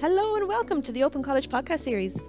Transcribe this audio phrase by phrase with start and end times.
[0.00, 2.20] Hello and welcome to the Open College podcast series.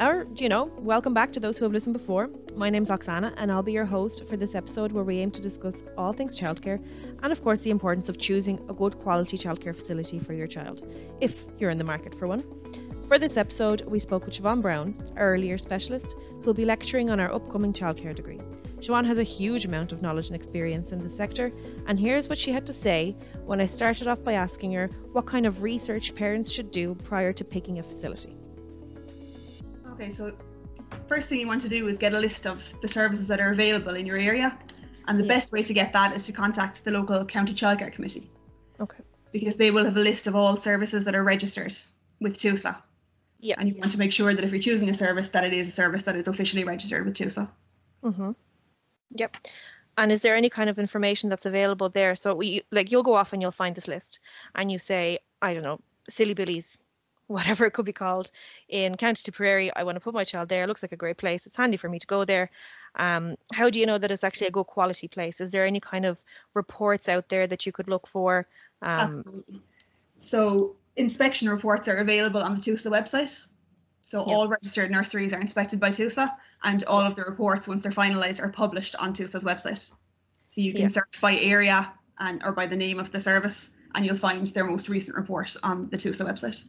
[0.00, 2.28] Or, you know, welcome back to those who have listened before.
[2.56, 5.40] My name's Oxana, and I'll be your host for this episode where we aim to
[5.40, 6.84] discuss all things childcare
[7.22, 10.92] and, of course, the importance of choosing a good quality childcare facility for your child,
[11.20, 12.42] if you're in the market for one.
[13.06, 16.64] For this episode, we spoke with Siobhan Browne, our early years specialist, who will be
[16.64, 18.40] lecturing on our upcoming childcare degree.
[18.84, 21.50] Siobhan has a huge amount of knowledge and experience in the sector,
[21.86, 23.16] and here's what she had to say
[23.46, 27.32] when I started off by asking her what kind of research parents should do prior
[27.32, 28.36] to picking a facility.
[29.92, 30.36] Okay, so
[31.08, 33.52] first thing you want to do is get a list of the services that are
[33.52, 34.58] available in your area,
[35.08, 35.34] and the Yeah.
[35.34, 38.30] best way to get that is to contact the local county childcare committee
[38.80, 39.02] Okay.
[39.32, 41.72] because they will have a list of all services that are registered
[42.20, 42.76] with TUSLA.
[43.40, 43.54] Yeah.
[43.58, 45.68] And you want to make sure that if you're choosing a service, that it is
[45.68, 47.48] a service that is officially registered with TUSLA.
[48.02, 48.32] Mm-hmm.
[49.14, 49.36] Yep.
[49.96, 52.16] And is there any kind of information that's available there?
[52.16, 54.18] So we like you'll go off and you'll find this list,
[54.54, 56.78] and you say, I don't know, silly billies,
[57.28, 58.30] whatever it could be called,
[58.68, 59.74] in County Tipperary.
[59.74, 60.64] I want to put my child there.
[60.64, 61.46] It looks like a great place.
[61.46, 62.50] It's handy for me to go there.
[62.96, 65.40] Um, how do you know that it's actually a good quality place?
[65.40, 66.22] Is there any kind of
[66.54, 68.46] reports out there that you could look for?
[68.82, 69.60] Um, Absolutely.
[70.18, 73.46] So inspection reports are available on the TUSLA website.
[74.04, 74.34] So Yeah.
[74.34, 78.42] all registered nurseries are inspected by TUSLA, and all of the reports, once they're finalised,
[78.42, 79.90] are published on TUSLA's website.
[80.48, 80.88] So you can Yeah.
[80.88, 84.64] search by area and or by the name of the service, and you'll find their
[84.66, 86.64] most recent report on the TUSLA website.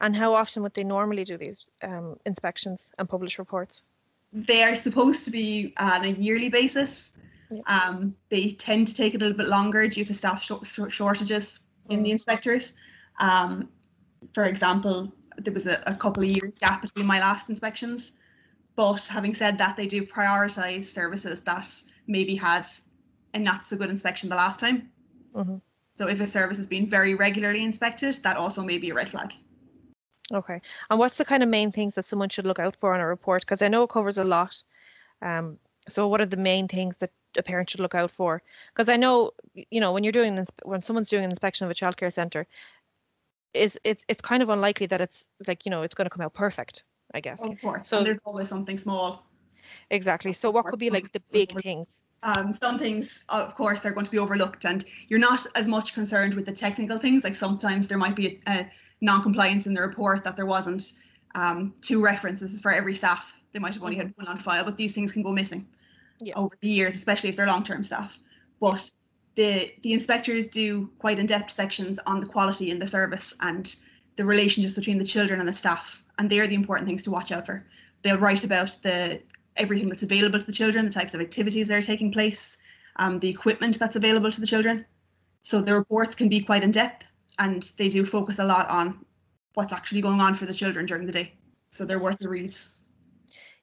[0.00, 3.84] and how often would they normally do these um, inspections and publish reports?
[4.32, 7.10] They are supposed to be on a yearly basis.
[7.50, 7.60] Yeah.
[7.66, 12.02] Um, they tend to take a little bit longer due to staff shor- shortages in
[12.02, 12.14] the Mm.
[12.14, 12.72] inspectors.
[13.20, 13.68] Um,
[14.32, 18.12] for example, there was a, a couple of years gap between my last inspections.
[18.76, 21.68] But having said that, they do prioritise services that
[22.06, 22.66] maybe had
[23.32, 24.90] a not so good inspection the last time.
[25.34, 25.60] Mhm.
[25.94, 29.08] So if a service has been very regularly inspected, that also may be a red
[29.08, 29.32] flag.
[30.32, 30.60] Okay.
[30.90, 33.06] And what's the kind of main things that someone should look out for on a
[33.06, 33.42] report?
[33.42, 34.62] Because I know it covers a lot.
[35.22, 38.42] Um, so what are the main things that a parent should look out for?
[38.72, 41.74] Because I know, you know, when you're doing when someone's doing an inspection of a
[41.74, 42.46] childcare centre,
[43.54, 46.22] is it's it's kind of unlikely that it's like you know it's going to come
[46.24, 46.84] out perfect.
[47.12, 47.86] I guess Of course.
[47.88, 49.24] So- and there's always something small
[49.90, 50.32] exactly.
[50.32, 52.04] So what could be like the big things?
[52.22, 55.92] um, some things, of course, are going to be overlooked, and you're not as much
[55.94, 57.22] concerned with the technical things.
[57.22, 58.70] Like sometimes there might be a, a
[59.02, 60.94] non-compliance in the report that there wasn't
[61.34, 63.34] um, two references for every staff.
[63.52, 65.66] They might have only had one on file, but these things can go missing
[66.22, 66.34] Yeah.
[66.36, 68.18] over the years, especially if they're long-term staff.
[68.58, 68.90] But
[69.34, 73.76] the the inspectors do quite in-depth sections on the quality in the service and
[74.16, 77.10] the relationships between the children and the staff, and they are the important things to
[77.10, 77.66] watch out for.
[78.02, 79.22] They'll write about the
[79.56, 82.56] everything that's available to the children, the types of activities that are taking place,
[82.96, 84.84] um, the equipment that's available to the children.
[85.42, 87.06] So the reports can be quite in depth,
[87.38, 89.04] and they do focus a lot on
[89.54, 91.34] what's actually going on for the children during the day.
[91.70, 92.52] So they're worth a read.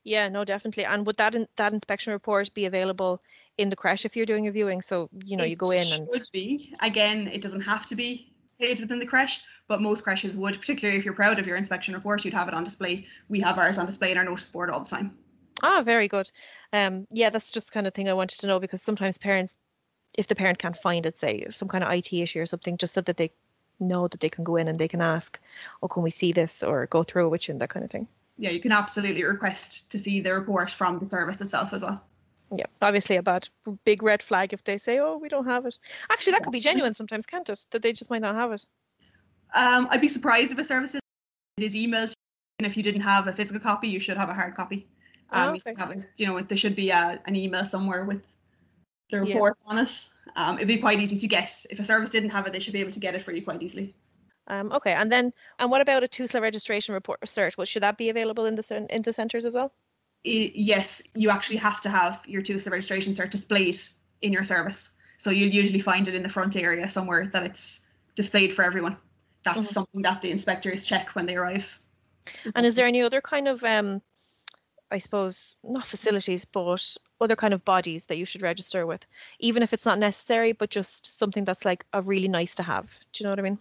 [0.03, 0.85] Yeah, no, definitely.
[0.85, 3.21] And would that in, that inspection report be available
[3.61, 4.81] in the creche if you're doing a viewing?
[4.81, 7.27] So you know you go in and should be again.
[7.27, 10.59] It doesn't have to be staged within the creche, but most creches would.
[10.59, 13.05] Particularly if you're proud of your inspection report, you'd have it on display.
[13.29, 15.17] We have ours on display in our notice board all the time.
[15.63, 16.29] Ah, very good.
[16.73, 19.55] Um, yeah, that's just kind of thing I wanted to know because sometimes parents,
[20.17, 22.93] if the parent can't find it, say some kind of IT issue or something, just
[22.93, 23.31] so that they
[23.79, 25.39] know that they can go in and they can ask,
[25.83, 27.91] "Oh, can we see this?" or go through it with you and that kind of
[27.91, 28.07] thing.
[28.37, 32.03] Yeah, you can absolutely request to see the report from the service itself as well.
[32.53, 33.47] Yeah, obviously a bad
[33.85, 35.79] big red flag if they say, "Oh, we don't have it."
[36.09, 37.65] Actually, that could be genuine sometimes, can't it?
[37.71, 38.65] That they just might not have it.
[39.53, 40.95] Um, I'd be surprised if a service
[41.57, 42.13] is emailed,
[42.59, 44.87] and if you didn't have a physical copy, you should have a hard copy.
[45.31, 45.79] Oh, Um, you okay.
[45.79, 48.25] have a- you know, there should be a, an email somewhere with
[49.09, 49.23] the Yeah.
[49.23, 50.09] report on it.
[50.35, 51.65] Um, it'd be quite easy to get.
[51.69, 53.43] If a service didn't have it, they should be able to get it for you
[53.43, 53.95] quite easily.
[54.47, 57.57] Um, okay, and then and what about a TUSLA registration report cert?
[57.57, 59.73] Well, should that be available in the in the centres as well?
[60.23, 63.77] Yes, you actually have to have your TUSLA registration cert displayed
[64.21, 64.91] in your service.
[65.17, 67.81] So you'll usually find it in the front area somewhere that it's
[68.15, 68.97] displayed for everyone.
[69.43, 69.73] That's Mhm.
[69.73, 71.79] something that the inspectors check when they arrive.
[72.55, 74.01] And is there any other kind of, um,
[74.91, 79.05] I suppose, not facilities, but other kind of bodies that you should register with,
[79.39, 82.99] even if it's not necessary, but just something that's like a really nice to have?
[83.13, 83.59] Do you know what I mean?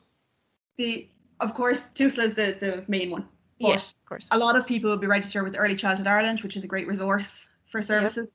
[0.76, 1.08] The
[1.40, 3.26] of course TUSLA is the, the main one.
[3.60, 4.28] But Yes, of course.
[4.30, 6.88] a lot of people will be registered with Early Childhood Ireland, which is a great
[6.88, 8.32] resource for services.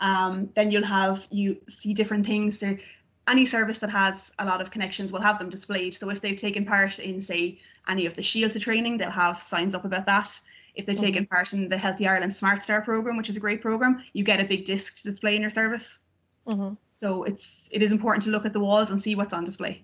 [0.00, 2.58] Um, then you'll have you see different things.
[2.58, 2.78] There,
[3.26, 5.94] any service that has a lot of connections will have them displayed.
[5.94, 9.42] So if they've taken part in, say, any of the Shields of training, they'll have
[9.42, 10.38] signs up about that.
[10.74, 13.60] If they've taken part in the Healthy Ireland Smart Start program, which is a great
[13.60, 15.98] program, you get a big disc to display in your service.
[16.46, 19.44] hmm So it's it is important to look at the walls and see what's on
[19.44, 19.82] display.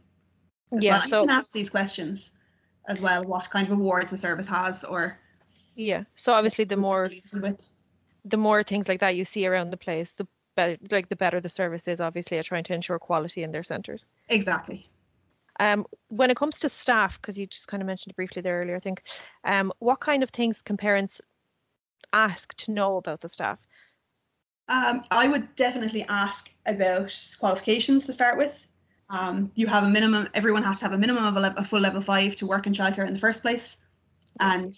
[0.71, 0.99] Yeah.
[0.99, 1.03] well.
[1.05, 2.33] So you can ask these questions
[2.87, 5.19] as well, what kind of rewards the service has or
[5.75, 6.05] Yeah.
[6.15, 7.11] So obviously the more
[7.41, 7.61] with.
[8.25, 10.27] the more things like that you see around the place, the
[10.57, 13.65] better like the better the service is obviously at trying to ensure quality in their
[13.65, 14.07] centres.
[14.29, 14.89] Exactly.
[15.61, 18.61] Um, when it comes to staff, because you just kind of mentioned it briefly there
[18.61, 19.03] earlier, I think,
[19.45, 21.21] um, what kind of things can parents
[22.13, 23.59] ask to know about the staff?
[24.69, 28.67] Um, I would definitely ask about qualifications to start with.
[29.11, 31.81] Um, you have a minimum, everyone has to have a minimum of a, a full
[31.81, 33.77] level five to work in childcare in the first place,
[34.41, 34.75] and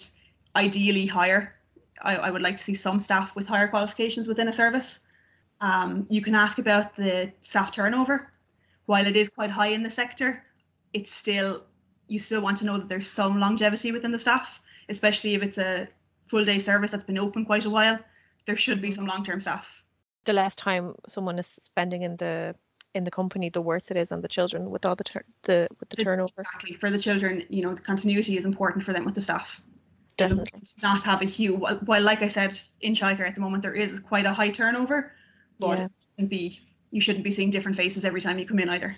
[0.54, 1.54] ideally higher.
[2.02, 5.00] I, I would like to see some staff with higher qualifications within a service.
[5.60, 8.32] Um, you can ask about the staff turnover.
[8.86, 10.44] While it is quite high in the sector,
[10.92, 11.64] it's still,
[12.08, 15.58] you still want to know that there's some longevity within the staff, especially if it's
[15.58, 15.88] a
[16.26, 17.98] full day service that's been open quite a while.
[18.44, 19.82] There should be some long term staff.
[20.24, 22.54] The less time someone is spending in the
[22.94, 25.68] in the company, the worse it is on the children with all the tur- the
[25.80, 26.32] with the turnover.
[26.38, 26.74] Exactly.
[26.76, 29.60] For the children, you know, the continuity is important for them with the staff.
[30.16, 30.62] Definitely.
[30.82, 33.74] Not have a huge, while, while like I said, in childcare at the moment, there
[33.74, 35.12] is quite a high turnover,
[35.58, 35.88] but Yeah.
[36.16, 36.58] it be,
[36.90, 38.96] you shouldn't be seeing different faces every time you come in either.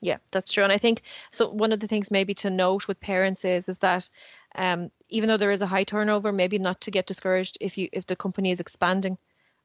[0.00, 0.64] Yeah, that's true.
[0.64, 1.48] And I think so.
[1.48, 4.10] One of the things maybe to note with parents is is that
[4.54, 7.88] um, even though there is a high turnover, maybe not to get discouraged if you
[7.92, 9.16] if the company is expanding,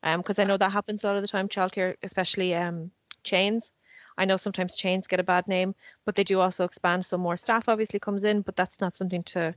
[0.01, 1.49] because I know that happens a lot of the time.
[1.49, 2.91] Childcare, especially um,
[3.23, 3.71] chains.
[4.17, 5.75] I know sometimes chains get a bad name,
[6.05, 7.05] but they do also expand.
[7.05, 9.55] So more staff obviously comes in, but that's not something to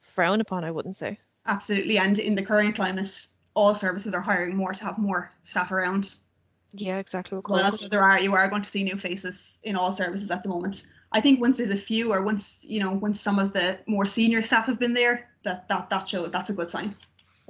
[0.00, 0.64] frown upon.
[0.64, 1.18] I wouldn't say.
[1.46, 1.98] Absolutely.
[1.98, 6.14] And in the current climate, all services are hiring more to have more staff around.
[6.72, 7.40] Yeah, exactly.
[7.48, 10.42] Well, so there are you are going to see new faces in all services at
[10.42, 10.86] the moment.
[11.12, 14.06] I think once there's a few, or once you know, once some of the more
[14.06, 16.94] senior staff have been there, that that that show that's a good sign.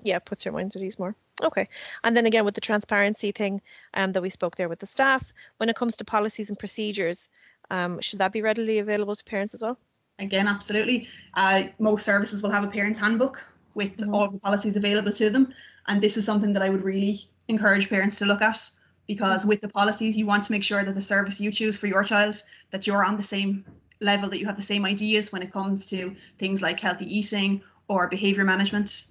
[0.03, 1.69] yeah puts your minds at ease more okay.
[2.05, 3.61] And then again with the transparency thing
[3.95, 7.29] um, that we spoke there with the staff when it comes to policies and procedures
[7.71, 9.79] um, should that be readily available to parents as well?
[10.19, 11.09] Again, absolutely.
[11.35, 13.43] Uh, most services will have a parents' handbook
[13.75, 14.15] with Mhm.
[14.15, 15.55] all the policies available to them,
[15.87, 18.59] and this is something that I would really encourage parents to look at
[19.07, 21.87] because with the policies, you want to make sure that the service you choose for
[21.87, 23.65] your child that you're on the same
[24.01, 27.63] level, that you have the same ideas when it comes to things like healthy eating
[27.89, 29.07] or behaviour management,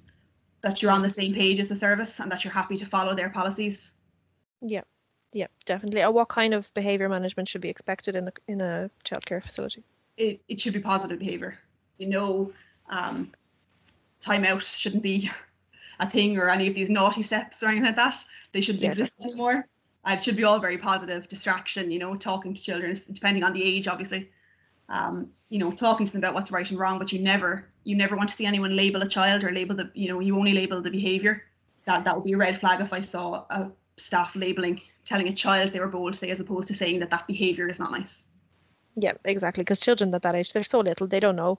[0.62, 3.16] that you're on the same page as the service and that you're happy to follow
[3.16, 3.92] their policies.
[4.62, 4.82] yeah
[5.32, 8.90] yeah definitely or what kind of behavior management should be expected in a, in a
[9.06, 9.84] childcare facility
[10.18, 11.58] It, it should be positive behaviour.
[11.98, 12.52] You know,
[12.90, 13.32] um,
[14.22, 15.30] timeout shouldn't be
[16.00, 18.16] a thing or any of these naughty steps or anything like that.
[18.52, 19.66] They shouldn't Yeah, exist anymore.
[20.06, 21.28] Uh, it should be all very positive.
[21.28, 24.30] Distraction, you know, talking to children, depending on the age, obviously.
[24.90, 27.96] Um, you know, talking to them about what's right and wrong, but you never, you
[27.96, 30.54] never want to see anyone label a child or label the, you know, you only
[30.54, 31.44] label the behaviour.
[31.86, 35.34] That that would be a red flag if I saw a staff labeling, telling a
[35.34, 38.26] child they were bold, say, as opposed to saying that that behaviour is not nice.
[38.96, 41.54] yeah exactly because children at that age they're so little they don't know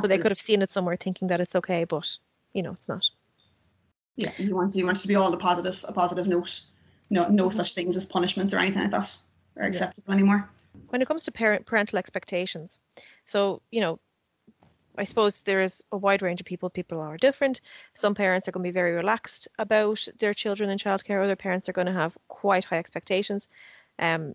[0.00, 2.18] so they could have seen it somewhere thinking that it's okay but
[2.52, 3.10] you know it's not
[4.16, 6.60] yeah, you want you want to be all a positive, a positive note.
[7.10, 7.52] No, no Mhm.
[7.60, 9.18] such things as punishments or anything like that
[9.58, 10.40] are acceptable anymore.
[10.90, 12.78] when it comes to parent parental expectations
[13.26, 13.98] so you know
[14.96, 16.70] i suppose there is a wide range of people.
[16.70, 17.60] People are different.
[17.94, 21.22] Some parents are going to be very relaxed about their children in childcare.
[21.22, 23.48] Other parents are going to have quite high expectations.
[23.98, 24.34] Um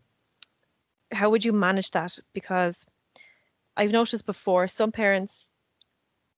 [1.12, 2.20] how would you manage that?
[2.34, 2.86] Because
[3.78, 5.50] i've noticed before some parents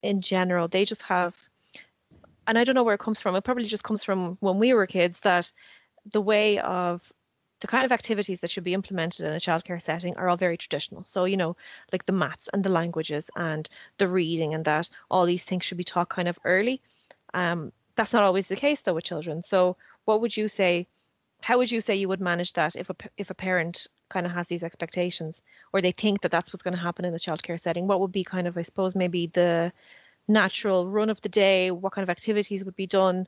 [0.01, 1.49] in general they just have
[2.47, 3.35] and i don't know where it comes from.
[3.35, 5.51] It probably just comes from when we were kids that
[6.11, 7.11] the way of
[7.61, 10.57] the kind of activities that should be implemented in a childcare setting are all very
[10.57, 11.03] traditional.
[11.03, 11.56] So, you know,
[11.91, 15.77] like the maths and the languages and the reading and that all these things should
[15.77, 16.81] be taught kind of early.
[17.33, 19.44] Um, that's not always the case though with children.
[19.44, 20.87] So, what would you say?
[21.41, 24.31] How would you say you would manage that if a if a parent kind of
[24.31, 25.41] has these expectations
[25.71, 27.87] or they think that that's what's going to happen in a childcare setting?
[27.87, 29.71] What would be kind of, I suppose, maybe the
[30.27, 31.69] natural run of the day?
[31.69, 33.27] What kind of activities would be done?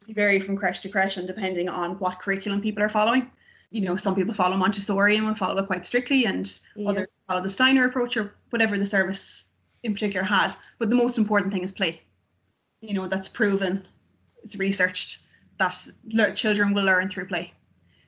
[0.00, 3.30] It's vary from creche to creche and depending on what curriculum people are following.
[3.70, 6.90] You know, some people follow Montessori and will follow it quite strictly, and Yeah.
[6.90, 9.44] others follow the Steiner approach or whatever the service
[9.82, 10.56] in particular has.
[10.78, 12.02] But the most important thing is play.
[12.80, 13.86] You know, that's proven,
[14.42, 15.26] it's researched
[15.58, 17.52] that le- children will learn through play.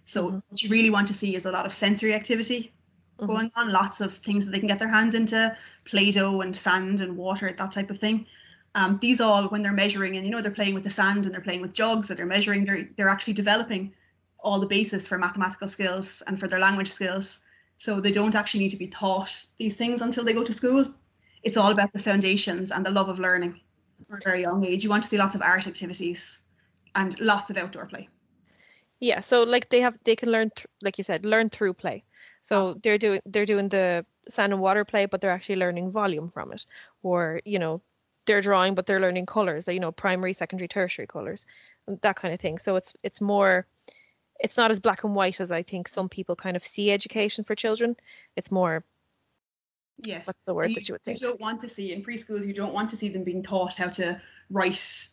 [0.04, 0.42] So Mhm.
[0.48, 2.72] what you really want to see is a lot of sensory activity
[3.18, 3.26] Mhm.
[3.26, 7.00] going on, lots of things that they can get their hands into, Play-Doh and sand
[7.00, 8.26] and water, that type of thing.
[8.74, 11.34] Um, these all, when they're measuring, and you know they're playing with the sand and
[11.34, 13.92] they're playing with jugs, or they're measuring, they're they're actually developing
[14.40, 17.40] all the basis for mathematical skills and for their language skills.
[17.76, 20.92] So they don't actually need to be taught these things until they go to school.
[21.42, 23.61] It's all about the foundations and the love of learning
[24.07, 24.83] from a very young age.
[24.83, 26.40] You want to see lots of art activities
[26.95, 28.09] and lots of outdoor play.
[29.00, 32.04] Yeah, so like they have, they can learn, th- like you said, learn through play.
[32.42, 36.28] So they're doing they're doing the sand and water play, but they're actually learning volume
[36.28, 36.66] from it,
[37.02, 37.83] or you know,
[38.26, 39.64] they're drawing, but they're learning colors.
[39.64, 41.47] That you know, primary, secondary, tertiary colors,
[42.02, 42.59] that kind of thing.
[42.59, 43.66] So it's it's more,
[44.38, 47.45] it's not as black and white as I think some people kind of see education
[47.45, 47.97] for children.
[48.37, 48.85] It's more.
[50.04, 50.26] Yes.
[50.26, 51.21] What's the word you, that you would think?
[51.21, 52.47] You don't want to see in preschools.
[52.47, 55.09] You don't want to see them being taught how to write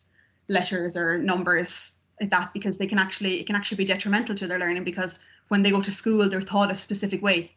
[0.48, 4.46] letters or numbers like that because they can actually it can actually be detrimental to
[4.46, 5.18] their learning because
[5.48, 7.50] when they go to school they're taught a specific way.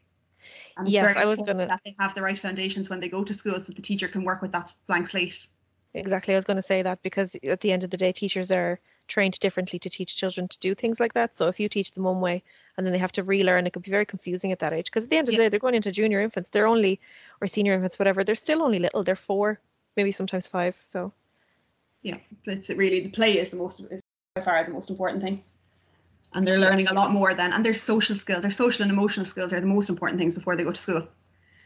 [0.76, 3.34] And yes, I was gonna that they have the right foundations when they go to
[3.34, 5.48] school so that the teacher can work with that blank slate.
[5.94, 8.52] Exactly, I was going to say that because at the end of the day, teachers
[8.52, 11.36] are trained differently to teach children to do things like that.
[11.36, 12.44] So if you teach them one way
[12.78, 14.86] and then they have to relearn, it could be very confusing at that age.
[14.86, 15.46] Because at the end of the yeah.
[15.46, 16.50] day, they're going into junior infants.
[16.50, 17.02] They're only
[17.42, 18.24] or senior infants, whatever.
[18.24, 19.04] They're still only little.
[19.04, 19.60] They're four,
[19.98, 20.76] maybe sometimes five.
[20.76, 21.12] So
[22.02, 24.02] yeah, it's really the play is the most is
[24.36, 25.44] by far the most important thing.
[26.34, 29.26] And they're learning a lot more then and their social skills, their social and emotional
[29.26, 31.08] skills are the most important things before they go to school.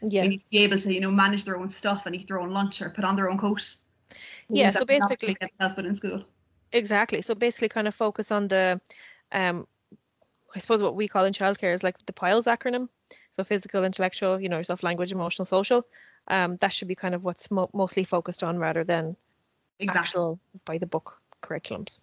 [0.00, 0.22] Yeah.
[0.22, 2.40] They need to be able to, you know, manage their own stuff and eat their
[2.40, 3.76] own lunch or put on their own coat.
[4.48, 6.24] Yeah, so basically help in school.
[6.74, 7.22] Exactly.
[7.22, 8.80] So basically kind of focus on the
[9.32, 9.66] um
[10.54, 12.88] I suppose what we call in childcare is like the PILES acronym.
[13.30, 15.86] So physical, intellectual, you know, yourself, language, emotional, social.
[16.28, 19.16] Um, that should be kind of what's mo- mostly focused on rather than
[19.80, 20.00] exactly.
[20.00, 21.98] actual by the book curriculums.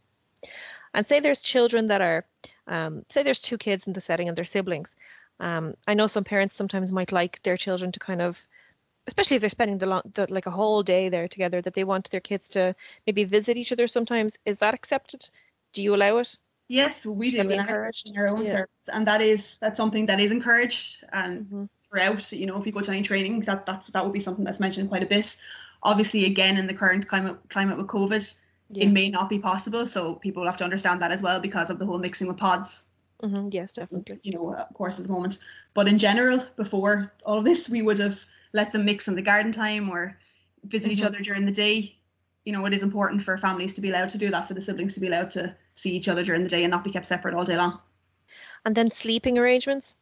[0.93, 2.25] And say there's children that are,
[2.67, 4.95] um, say there's two kids in the setting and they're siblings.
[5.39, 8.45] Um, I know some parents sometimes might like their children to kind of,
[9.11, 11.83] especially if they're spending the, long, the like a whole day there together, that they
[11.83, 12.75] want their kids to
[13.05, 14.39] maybe visit each other sometimes.
[14.45, 15.29] Is that accepted?
[15.73, 16.35] Do you allow it?
[16.67, 17.53] Yes, we Should do.
[17.53, 18.09] encouraged.
[18.09, 18.51] In our own yeah.
[18.51, 21.63] service, and that is that's something that is encouraged and mm-hmm.
[21.89, 22.31] throughout.
[22.31, 24.59] You know, if you go to any training, that that's that would be something that's
[24.59, 25.37] mentioned quite a bit
[25.83, 28.35] obviously again in the current climate climate with covid
[28.69, 28.85] yeah.
[28.85, 31.79] it may not be possible so people have to understand that as well because of
[31.79, 32.85] the whole mixing with pods
[33.23, 33.47] mm-hmm.
[33.51, 35.39] yes definitely you know of course at the moment
[35.73, 39.21] but in general before all of this we would have let them mix in the
[39.21, 40.17] garden time or
[40.65, 40.93] visit mm-hmm.
[40.93, 41.95] each other during the day
[42.45, 44.61] you know it is important for families to be allowed to do that for the
[44.61, 47.05] siblings to be allowed to see each other during the day and not be kept
[47.05, 47.79] separate all day long
[48.65, 49.95] and then sleeping arrangements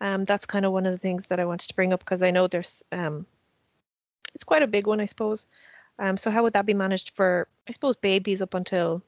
[0.00, 2.22] um, that's kind of one of the things that I wanted to bring up because
[2.22, 3.26] I know there's um,
[4.34, 5.46] it's quite a big one, I suppose.
[5.98, 9.02] Um, so how would that be managed for, I suppose, babies up until?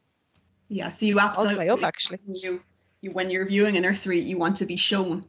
[0.69, 2.19] Yeah, so you absolutely all the way up actually.
[2.27, 2.61] You,
[3.01, 5.25] you when you're viewing a nursery, you want to be shown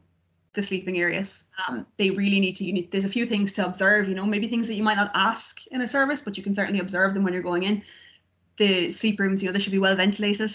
[0.54, 1.44] the sleeping areas.
[1.66, 2.64] Um, they really need to.
[2.64, 2.90] You need.
[2.90, 4.08] There's a few things to observe.
[4.08, 6.54] You know, maybe things that you might not ask in a service, but you can
[6.54, 7.82] certainly observe them when you're going in.
[8.58, 10.52] The sleep rooms, you know, they should be well ventilated.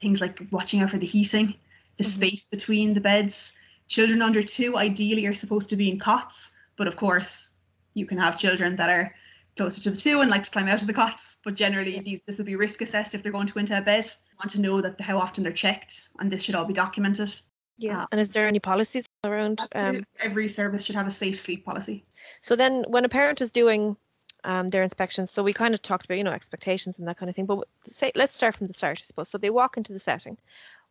[0.00, 1.54] Things like watching out for the heating,
[1.96, 2.12] the mm-hmm.
[2.12, 3.52] space between the beds.
[3.88, 7.50] Children under two ideally are supposed to be in cots, but of course
[7.94, 9.12] you can have children that are
[9.56, 11.38] closer to the two and like to climb out of the cots.
[11.44, 13.80] But generally, these this will be risk assessed if they're going to go into a
[13.80, 14.04] bed.
[14.04, 17.30] You want to know that how often they're checked, and this should all be documented.
[17.78, 18.02] Yeah.
[18.02, 19.60] Uh, and is there any policies around?
[19.74, 22.04] Um, every service should have a safe sleep policy.
[22.40, 23.96] So then, when a parent is doing
[24.44, 27.28] um, their inspections, so we kind of talked about you know expectations and that kind
[27.28, 27.46] of thing.
[27.46, 29.28] But say let's start from the start, I suppose.
[29.28, 30.38] So they walk into the setting.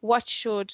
[0.02, 0.74] What should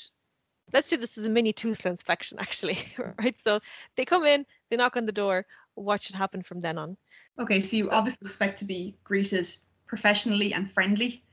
[0.74, 2.76] let's do this as a mini TUSLA inspection actually
[3.20, 3.60] right so
[3.96, 5.46] they come in they knock on the door
[5.76, 6.98] what should happen from then on.
[7.38, 9.48] Okay, so you so, obviously expect to be greeted
[9.86, 11.24] professionally and friendly.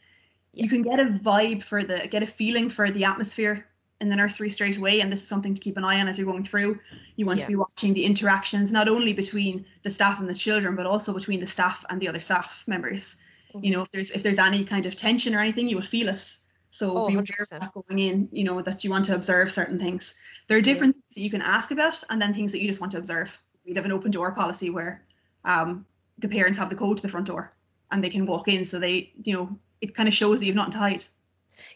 [0.52, 0.64] Yes.
[0.64, 3.66] You can get a vibe for the get a feeling for the atmosphere
[4.02, 6.18] in the nursery straight away, and this is something to keep an eye on as
[6.18, 6.78] you're going through.
[7.16, 7.46] You want yeah.
[7.46, 11.14] to be watching the interactions not only between the staff and the children, but also
[11.14, 13.16] between the staff and the other staff members.
[13.54, 13.64] Mm-hmm.
[13.64, 16.08] You know, if there's if there's any kind of tension or anything, you will feel
[16.08, 16.36] it.
[16.70, 19.52] So oh, be aware of that going in, you know, that you want to observe
[19.52, 20.14] certain things.
[20.48, 21.02] There are different yeah.
[21.02, 23.38] things that you can ask about, and then things that you just want to observe
[23.66, 25.04] we have an open door policy where
[25.44, 25.86] um,
[26.18, 27.52] the parents have the code to the front door
[27.90, 28.64] and they can walk in.
[28.64, 31.04] So they, you know, it kind of shows that you've not hide.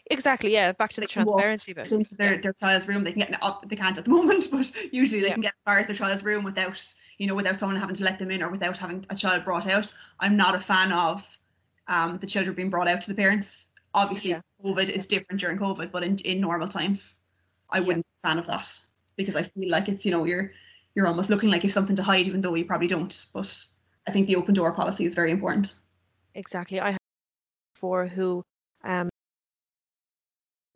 [0.09, 0.53] Exactly.
[0.53, 0.71] Yeah.
[0.71, 1.91] Back to the transparency bit.
[1.91, 2.41] Into their, yeah.
[2.41, 3.67] their child's room, they can get up.
[3.67, 5.33] They can't at the moment, but usually they yeah.
[5.33, 8.03] can get as far as their child's room without, you know, without someone having to
[8.03, 9.93] let them in or without having a child brought out.
[10.19, 11.25] I'm not a fan of
[11.87, 13.67] um, the children being brought out to the parents.
[13.93, 14.41] Obviously, yeah.
[14.63, 17.15] COVID is different during COVID, but in, in normal times,
[17.69, 18.79] I wouldn't be a fan of that
[19.15, 20.51] because I feel like it's, you know, you're
[20.97, 23.25] you're almost looking like you've something to hide, even though you probably don't.
[23.31, 23.55] But
[24.07, 25.75] I think the open door policy is very important.
[26.33, 26.79] Exactly.
[26.79, 26.99] I have
[27.75, 28.43] for who
[28.83, 29.09] um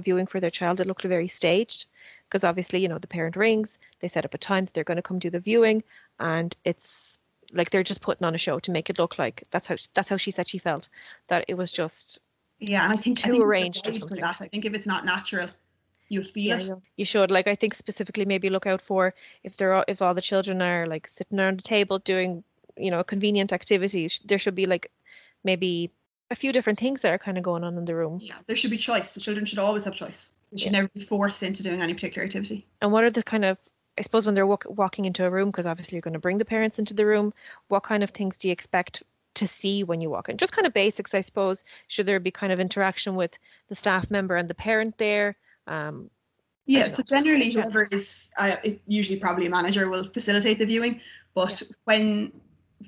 [0.01, 1.87] viewing for their child it looked very staged
[2.27, 4.97] because obviously you know the parent rings they set up a time that they're going
[4.97, 5.83] to come do the viewing
[6.19, 7.19] and it's
[7.53, 10.09] like they're just putting on a show to make it look like that's how that's
[10.09, 10.89] how she said she felt
[11.27, 12.19] that it was just
[12.59, 14.41] yeah and i think too I think arranged or something that.
[14.41, 15.49] i think if it's not natural
[16.11, 16.81] you'll feel yeah, it.
[16.97, 17.31] You should.
[17.31, 20.61] Like I think specifically maybe look out for if there are if all the children
[20.61, 22.43] are like sitting around the table doing,
[22.75, 24.91] you know, convenient activities, there should be like
[25.45, 25.89] maybe
[26.31, 28.19] a few different things that are kind of going on in the room.
[28.21, 29.13] Yeah, there should be choice.
[29.13, 30.31] The children should always have choice.
[30.51, 30.79] They should yeah.
[30.79, 32.65] never be forced into doing any particular activity.
[32.81, 33.59] And what are the kind of
[33.97, 36.37] I suppose when they're walk, walking into a room, because obviously you're going to bring
[36.37, 37.33] the parents into the room,
[37.67, 39.03] what kind of things do you expect
[39.35, 40.37] to see when you walk in?
[40.37, 41.63] Just kind of basics, I suppose.
[41.87, 45.35] Should there be kind of interaction with the staff member and the parent there?
[45.67, 46.09] Um,
[46.65, 51.01] yeah, so generally, whoever is uh, it, usually probably a manager will facilitate the viewing.
[51.33, 51.73] But yes.
[51.83, 52.31] when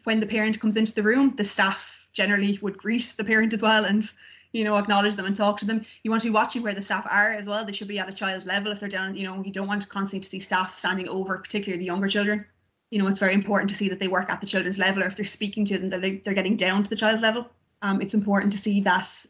[0.05, 3.61] when the parent comes into the room, the staff generally would greet the parent as
[3.61, 4.11] well and
[4.51, 5.85] you know acknowledge them and talk to them.
[6.03, 7.65] You want to be watching where the staff are as well.
[7.65, 9.15] They should be at a child's level if they're down.
[9.15, 12.45] You know, you don't want constantly to see staff standing over, particularly the younger children.
[12.91, 15.07] You know, it's very important to see that they work at the children's level, or
[15.07, 17.49] if they're speaking to them, that they, they're getting down to the child's level.
[17.81, 19.25] Um, it's important to see that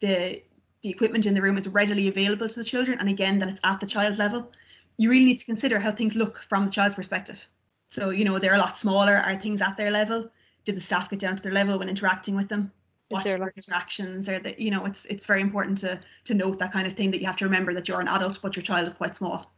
[0.00, 0.42] the
[0.82, 3.60] the equipment in the room is readily available to the children, and again that it's
[3.64, 4.52] at the child's level.
[4.98, 7.48] You really need to consider how things look from the child's perspective.
[7.88, 9.16] So, you know, they're a lot smaller.
[9.16, 10.30] Are things at their level?
[10.64, 12.72] Did the staff get down to their level when interacting with them?
[13.10, 16.58] Watch their like- interactions or that you know, it's it's very important to to note
[16.58, 18.62] that kind of thing that you have to remember that you're an adult but your
[18.62, 19.52] child is quite small.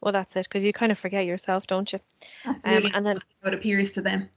[0.00, 1.98] Well that's it, because you kind of forget yourself, don't you?
[2.44, 2.90] Absolutely.
[2.90, 4.28] Um, and then it appears to them.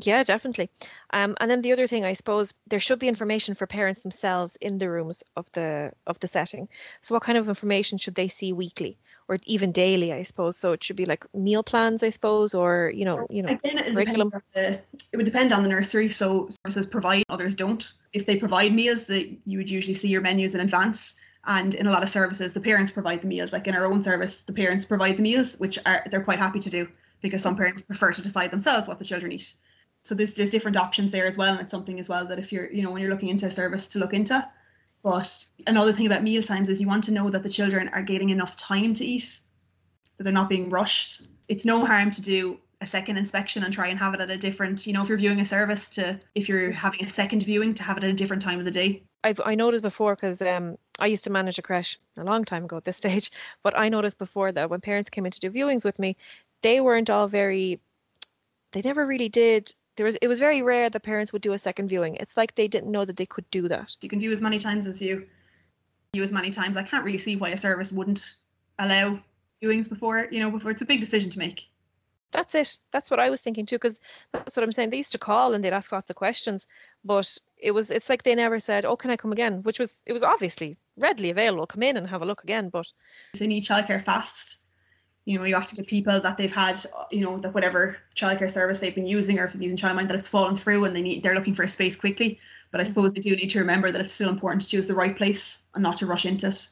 [0.00, 0.70] Yeah, definitely.
[1.10, 4.56] Um, and then the other thing, I suppose, there should be information for parents themselves
[4.56, 6.68] in the rooms of the of the setting.
[7.02, 8.98] So, what kind of information should they see weekly?
[9.28, 10.56] Or even daily, I suppose.
[10.56, 13.78] So it should be like meal plans, I suppose, or you know, you know, Again,
[13.78, 14.30] it curriculum.
[14.54, 14.80] The,
[15.12, 16.08] it would depend on the nursery.
[16.08, 17.92] So services provide, others don't.
[18.12, 21.14] If they provide meals, that you would usually see your menus in advance.
[21.46, 23.52] And in a lot of services, the parents provide the meals.
[23.52, 26.60] Like in our own service, the parents provide the meals, which are they're quite happy
[26.60, 26.88] to do
[27.20, 29.54] because some parents prefer to decide themselves what the children eat.
[30.02, 32.52] So there's there's different options there as well, and it's something as well that if
[32.52, 34.46] you're you know when you're looking into a service to look into.
[35.04, 38.00] But another thing about meal times is you want to know that the children are
[38.00, 39.38] getting enough time to eat,
[40.16, 41.26] that they're not being rushed.
[41.46, 44.38] It's no harm to do a second inspection and try and have it at a
[44.38, 47.74] different, you know, if you're viewing a service to if you're having a second viewing
[47.74, 49.02] to have it at a different time of the day.
[49.22, 52.64] I've I noticed before because um I used to manage a creche a long time
[52.64, 53.30] ago at this stage,
[53.62, 56.16] but I noticed before that when parents came in to do viewings with me,
[56.62, 57.78] they weren't all very
[58.72, 61.58] they never really did there was it was very rare that parents would do a
[61.58, 62.16] second viewing.
[62.16, 63.96] It's like they didn't know that they could do that.
[64.00, 65.26] You can do as many times as you
[66.12, 66.76] view as many times.
[66.76, 68.36] I can't really see why a service wouldn't
[68.78, 69.18] allow
[69.62, 71.68] viewings before you know before it's a big decision to make.
[72.32, 72.78] That's it.
[72.90, 74.00] That's what I was thinking too, because
[74.32, 74.90] that's what I'm saying.
[74.90, 76.66] They used to call and they'd ask lots of questions,
[77.04, 80.02] but it was it's like they never said, "Oh, can I come again?" Which was
[80.06, 81.66] it was obviously readily available.
[81.66, 82.92] Come in and have a look again, but
[83.38, 84.63] they need childcare fast
[85.24, 86.78] you know you have to get people that they've had
[87.10, 90.18] you know that whatever childcare service they've been using or if they're using childmind that
[90.18, 92.38] it's fallen through and they need they're looking for a space quickly.
[92.70, 94.94] But i suppose they do need to remember that it's still important to choose the
[94.94, 96.68] right place and not to rush into it.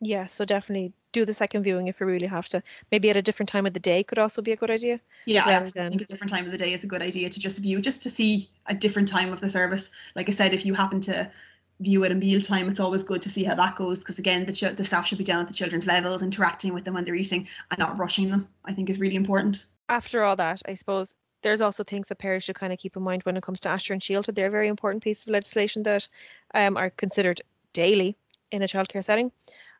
[0.00, 2.62] Yeah so definitely do the second viewing if you really have to.
[2.92, 5.00] Maybe at a different time of the day could also be a good idea.
[5.26, 7.40] Yeah i think um, a different time of the day is a good idea to
[7.40, 9.90] just view just to see a different time of the service.
[10.14, 11.30] Like i said if you happen to
[11.80, 14.46] view it in meal time, it's always good to see how that goes because again,
[14.46, 17.04] the ch- the staff should be down at the children's levels, interacting with them when
[17.04, 18.48] they're eating and not rushing them.
[18.64, 19.66] I think is really important.
[19.88, 23.02] After all that, I suppose there's also things that parents should kind of keep in
[23.02, 24.34] mind when it comes to Aistear and Síolta.
[24.34, 26.08] They're a very important piece of legislation that
[26.54, 27.40] um, are considered
[27.72, 28.16] daily
[28.50, 29.30] in a childcare setting.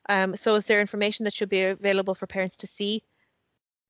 [0.09, 3.03] Um, so, is there information that should be available for parents to see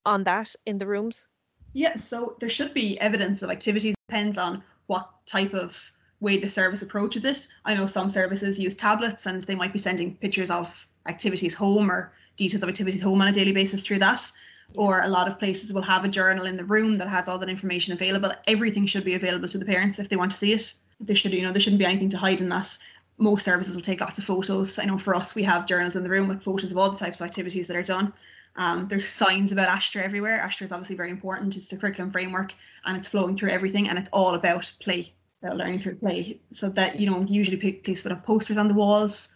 [0.05, 1.27] on that in the rooms?
[1.75, 3.95] Yeah, so there should be evidence of activities.
[4.09, 7.47] Depends on what type of way the service approaches it.
[7.65, 11.91] I know some services use tablets and they might be sending pictures of activities home
[11.91, 14.31] or details of activities home on a daily basis through that.
[14.75, 17.39] Or a lot of places will have a journal in the room that has all
[17.39, 18.33] that information available.
[18.47, 20.75] Everything should be available to the parents if they want to see it.
[21.01, 22.77] There should, you know, there shouldn't be anything to hide in that.
[23.17, 24.79] Most services will take lots of photos.
[24.79, 26.99] I know for us, we have journals in the room with photos of all the
[26.99, 28.13] types of activities that are done.
[28.57, 30.45] Um, there's signs about Aistear everywhere.
[30.45, 31.57] Aistear is obviously very important.
[31.57, 32.53] It's the curriculum framework
[32.85, 36.41] and it's flowing through everything and it's all about play learning through play.
[36.51, 39.29] So that you know, usually place put up posters on the walls,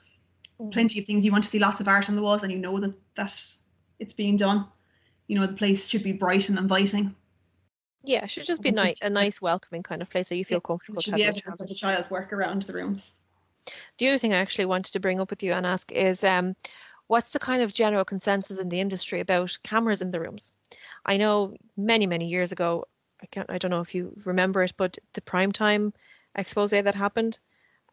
[0.60, 0.72] mm.
[0.72, 1.24] plenty of things.
[1.24, 3.42] You want to see lots of art on the walls, and you know that that
[3.98, 4.66] it's being done.
[5.28, 7.14] You know, the place should be bright and inviting.
[8.04, 10.60] Yeah, it should just be nice, a nice, welcoming kind of place so you feel
[10.60, 10.98] comfortable.
[10.98, 13.16] It should be evidence of the child's work around the rooms.
[13.98, 16.56] The other thing I actually wanted to bring up with you and ask is, um,
[17.06, 20.52] what's the kind of general consensus in the industry about cameras in the rooms?
[21.06, 22.86] I know many, many years ago,
[23.22, 25.92] I can't I don't know if you remember it, but the prime time
[26.34, 27.38] expose that happened.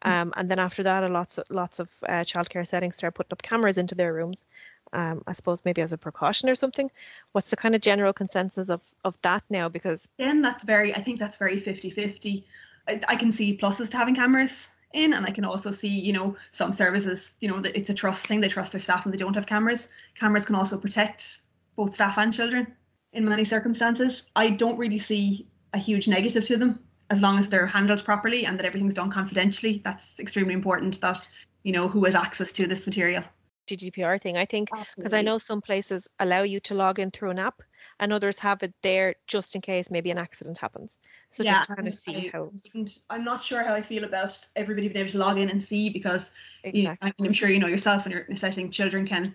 [0.04, 0.10] Mm.
[0.10, 3.32] Um, and then after that, a lots of lots of uh, childcare settings started putting
[3.32, 4.44] up cameras into their rooms.
[4.92, 6.90] Um, I suppose maybe as a precaution or something.
[7.32, 9.68] What's the kind of general consensus of of that now?
[9.68, 12.42] Because then that's very, I think that's very 50-50.
[12.88, 16.12] I, I can see pluses to having cameras in and I can also see, you
[16.12, 18.40] know, some services, you know, that it's a trust thing.
[18.40, 19.88] They trust their staff and they don't have cameras.
[20.16, 21.38] Cameras can also protect
[21.76, 22.74] both staff and children
[23.12, 24.22] in many circumstances.
[24.36, 28.46] I don't really see a huge negative to them as long as they're handled properly
[28.46, 29.80] and that everything's done confidentially.
[29.84, 31.26] That's extremely important that
[31.62, 33.24] you know who has access to this material.
[33.66, 34.36] GDPR thing.
[34.36, 37.62] I think because I know some places allow you to log in through an app
[38.00, 40.98] and others have it there just in case maybe an accident happens.
[41.32, 43.82] So Yeah, just to kind of see I how And I'm not sure how I
[43.82, 46.30] feel about everybody being able to log in and see because
[46.64, 47.10] you- exactly.
[47.10, 49.34] I mean, I'm sure you know yourself when you're in a setting, children can,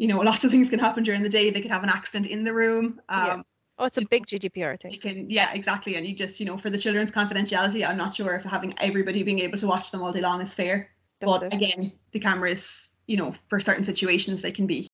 [0.00, 1.50] you know, lots of things can happen during the day.
[1.50, 3.00] They could have an accident in the room.
[3.10, 3.42] Um, Yeah.
[3.78, 4.98] Oh, it's a big GDPR thing.
[4.98, 5.96] can, yeah, exactly.
[5.96, 9.22] And you just, you know, for the children's confidentiality, I'm not sure if having everybody
[9.22, 10.90] being able to watch them all day long is fair.
[11.20, 11.54] That's but it.
[11.54, 14.86] again, the cameras, you know, for certain situations, they can be.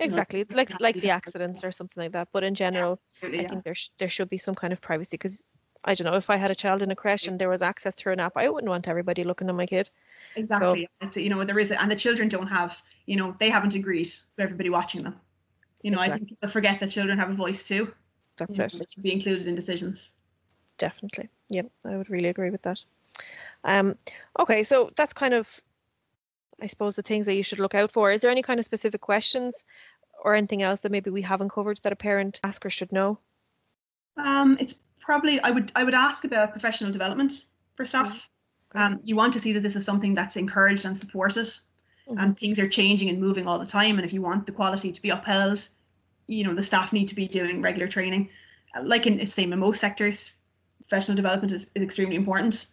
[0.00, 2.28] Exactly, like like the accidents or something like that.
[2.32, 3.48] But in general, Absolutely, I yeah.
[3.48, 5.48] think there sh- there should be some kind of privacy because
[5.84, 7.94] I don't know if I had a child in a creche and there was access
[7.94, 9.90] through an app, I wouldn't want everybody looking at my kid.
[10.36, 10.86] Exactly.
[11.00, 14.06] It's, you know, there is, and the children don't have, you know, they haven't agreed
[14.06, 15.20] with everybody watching them.
[15.82, 17.92] You know, I think people forget that children have a voice too.
[18.36, 18.72] That's know, it.
[18.72, 20.12] Should be included in decisions.
[20.78, 21.28] Definitely.
[21.50, 22.84] Yep, I would really agree with that.
[23.64, 23.96] Um,
[24.38, 25.60] okay, so that's kind of,
[26.62, 28.10] I suppose, the things that you should look out for.
[28.10, 29.64] Is there any kind of specific questions
[30.22, 33.18] or anything else that maybe we haven't covered that a parent asker should know?
[34.16, 38.28] Um, it's probably I would I would ask about professional development for staff.
[38.74, 41.46] Um, you want to see that this is something that's encouraged and supported,
[42.08, 42.16] Mhm.
[42.18, 43.96] and things are changing and moving all the time.
[43.98, 45.68] And if you want the quality to be upheld,
[46.26, 48.28] you know the staff need to be doing regular training.
[48.74, 50.34] Uh, Like in it's same in most sectors,
[50.82, 52.66] professional development is, is extremely important.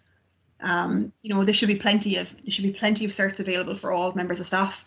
[0.60, 3.76] Um, you know there should be plenty of there should be plenty of certs available
[3.76, 4.86] for all members of staff.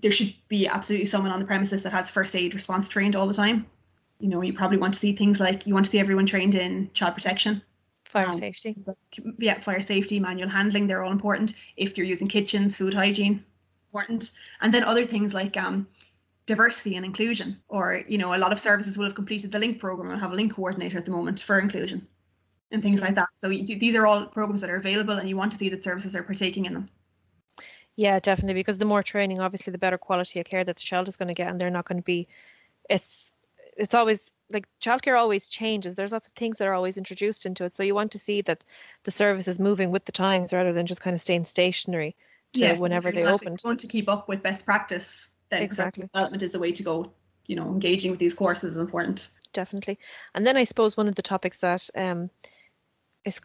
[0.00, 3.26] There should be absolutely someone on the premises that has first aid response trained all
[3.26, 3.66] the time.
[4.20, 6.54] You know you probably want to see things like you want to see everyone trained
[6.54, 7.62] in child protection
[8.12, 8.76] Fire um, safety.
[9.38, 11.54] yeah, fire safety, manual handling, they're all important.
[11.78, 13.42] If you're using kitchens, food hygiene,
[13.88, 14.32] important.
[14.60, 15.86] And then other things like um,
[16.44, 19.78] diversity and inclusion, or you know, a lot of services will have completed the LINC
[19.78, 22.06] program and have a LINC coordinator at the moment for inclusion,
[22.70, 23.28] and things like that.
[23.40, 25.82] So you, these are all programs that are available, and you want to see that
[25.82, 26.90] services are partaking in them.
[27.96, 28.60] Yeah, definitely.
[28.60, 31.28] Because the more training, obviously, the better quality of care that the child is going
[31.28, 32.28] to get, and they're not going to be.
[32.90, 33.21] It's
[33.82, 35.96] it's always like childcare always changes.
[35.96, 38.40] There's lots of things that are always introduced into it, so you want to see
[38.42, 38.64] that
[39.02, 42.14] the service is moving with the times rather than just kind of staying stationary
[42.54, 43.60] to Yes, whenever they opened.
[43.64, 45.30] Want to keep up with best practice?
[45.48, 46.04] Then Exactly.
[46.04, 47.12] development is the way to go.
[47.48, 49.30] You know, engaging with these courses is important.
[49.52, 49.98] Definitely.
[50.34, 52.30] And then I suppose one of the topics that um
[53.24, 53.40] is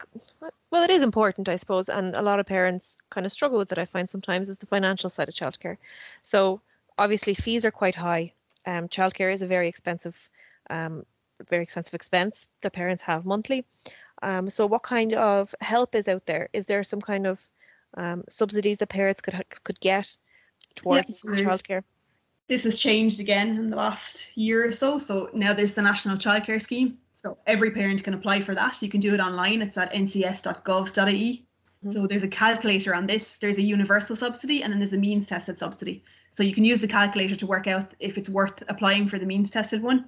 [0.72, 3.72] well, it is important, I suppose, and a lot of parents kind of struggle with
[3.72, 3.80] it.
[3.80, 5.78] I find sometimes is the financial side of childcare.
[6.24, 6.62] So
[6.98, 8.34] obviously fees are quite high.
[8.68, 10.30] Um, childcare is a very expensive,
[10.70, 11.04] um,
[11.50, 13.66] very expensive expense that parents have monthly.
[14.22, 16.50] Um, so what kind of help is out there?
[16.54, 17.40] Is there some kind of
[17.96, 20.16] um, subsidies that parents could could get
[20.76, 21.84] towards childcare?
[22.48, 24.98] this has changed again in the last year or so.
[24.98, 26.98] So now there's the National Childcare Scheme.
[27.14, 28.82] So every parent can apply for that.
[28.82, 29.62] You can do it online.
[29.62, 31.46] It's at ncs.gov.ie.
[31.86, 31.94] Mhm.
[31.94, 33.36] So there's a calculator on this.
[33.38, 36.04] There's a universal subsidy and then there's a means tested subsidy.
[36.38, 39.26] So you can use the calculator to work out if it's worth applying for the
[39.26, 40.08] means tested one.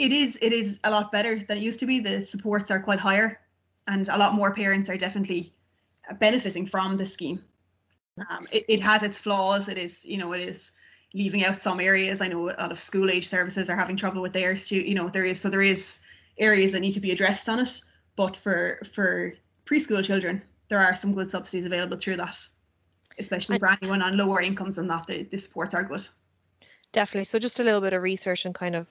[0.00, 2.00] It is it is a lot better than it used to be.
[2.00, 3.38] The supports are quite higher
[3.86, 5.52] and a lot more parents are definitely
[6.18, 7.44] benefiting from the scheme.
[8.18, 9.68] Um, it, it has its flaws.
[9.68, 10.72] It is, you know, it is
[11.14, 12.20] leaving out some areas.
[12.20, 14.96] I know a lot of school age services are having trouble with their stu you
[14.96, 16.00] know, there is so there is
[16.38, 17.80] areas that need to be addressed on it.
[18.16, 19.34] But for for
[19.66, 22.36] preschool children, there are some good subsidies available through that,
[23.20, 25.06] especially for anyone on lower incomes and that.
[25.06, 26.02] The, the supports are good.
[26.92, 27.24] Definitely.
[27.24, 28.88] So just a little bit of research and kind of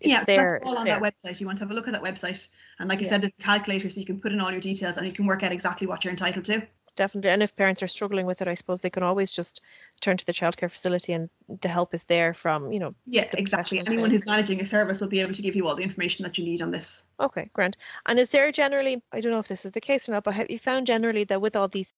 [0.00, 0.60] it's yeah, there.
[0.64, 1.00] all on there.
[1.00, 1.40] that website.
[1.40, 3.42] You want to have a look at that website, and like I said, there's a
[3.42, 5.88] calculator, so you can put in all your details and you can work out exactly
[5.88, 6.62] what you're entitled to.
[6.94, 7.30] Definitely.
[7.30, 9.60] And if parents are struggling with it, I suppose they can always just
[10.00, 11.30] turn to the childcare facility and
[11.62, 13.78] the help is there from, you know, Yeah, exactly.
[13.78, 16.36] Anyone who's managing a service will be able to give you all the information that
[16.38, 17.04] you need on this.
[17.20, 17.76] okay, grant.
[18.06, 20.34] And is there generally, I don't know if this is the case or not, but
[20.34, 21.94] have you found generally that with all these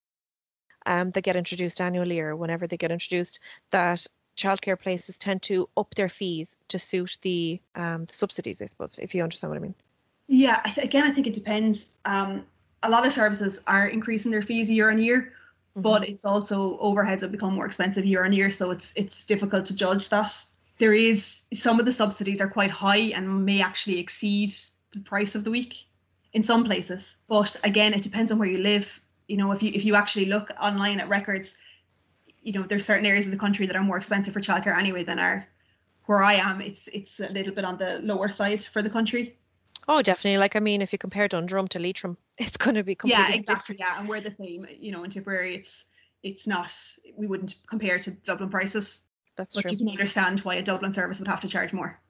[0.91, 5.69] um that get introduced annually or whenever they get introduced, that childcare places tend to
[5.77, 9.59] up their fees to suit the um the subsidies, I suppose, if you understand what
[9.59, 9.75] I mean.
[10.27, 11.87] Yeah, I th- again, I think it depends.
[12.05, 12.45] Um,
[12.83, 15.33] a lot of services are increasing their fees year on year,
[15.77, 19.67] but it's also overheads have become more expensive year on year, so it's it's difficult
[19.67, 20.33] to judge that.
[20.79, 24.51] There is some of the subsidies are quite high and may actually exceed
[24.93, 25.75] the price of the week
[26.33, 27.17] in some places.
[27.29, 29.01] But again, it depends on where you live.
[29.31, 31.57] You know, if you if you actually look online at records,
[32.43, 35.05] you know, there's certain areas of the country that are more expensive for childcare anyway
[35.05, 35.49] than are
[36.07, 36.61] where I am.
[36.61, 39.39] It's it's a little bit on the lower side for the country.
[39.89, 40.39] Oh, definitely.
[40.39, 43.39] Like I mean, if you compare Dundrum to Leitrim, it's going to be completely yeah
[43.41, 43.81] exactly different.
[43.81, 45.87] yeah and we're the same you know in tipperary it's
[46.23, 46.73] it's not
[47.17, 49.01] we wouldn't compare to dublin prices
[49.37, 49.73] That's but true.
[49.73, 52.01] you can understand why a dublin service would have to charge more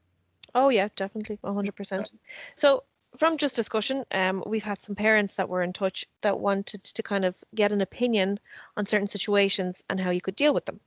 [0.54, 2.10] Oh yeah, definitely, hundred percent.
[2.56, 2.84] So
[3.16, 7.02] from just discussion, um, we've had some parents that were in touch that wanted to
[7.02, 8.38] kind of get an opinion
[8.76, 10.80] on certain situations and how you could deal with them.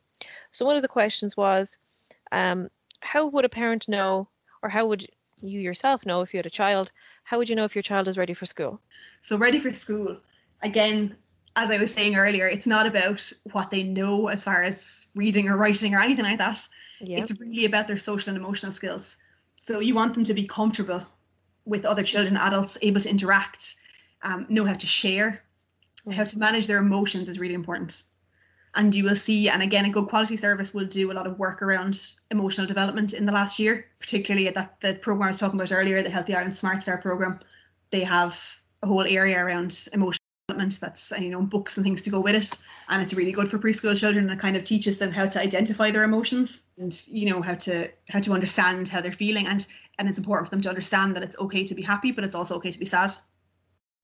[0.51, 1.77] So one of the questions was,
[2.31, 2.69] um,
[3.01, 4.29] how would a parent know,
[4.61, 5.05] or how would
[5.41, 6.91] you yourself know if you had a child?
[7.25, 8.79] How would you know if your child is ready for school?
[9.19, 10.17] So ready for school,
[10.61, 11.15] again,
[11.55, 15.49] as I was saying earlier, it's not about what they know as far as reading
[15.49, 16.65] or writing or anything like that.
[17.01, 17.19] Yeah.
[17.19, 19.17] It's really about their social and emotional skills.
[19.55, 21.05] So you want them to be comfortable
[21.65, 23.75] with other children, adults, able to interact,
[24.21, 25.43] um, know how to share,
[26.11, 28.03] how to manage their emotions is really important.
[28.75, 31.37] And you will see, and again, a good quality service will do a lot of
[31.37, 35.37] work around emotional development in the last year, particularly at that the program I was
[35.37, 37.39] talking about earlier, the Healthy Ireland Smart Start program.
[37.91, 38.43] They have
[38.81, 42.35] a whole area around emotional development that's you know books and things to go with
[42.35, 45.25] it and it's really good for preschool children and it kind of teaches them how
[45.25, 49.47] to identify their emotions and you know how to how to understand how they're feeling
[49.47, 49.65] and
[49.99, 52.35] and it's important for them to understand that it's okay to be happy but it's
[52.35, 53.11] also okay to be sad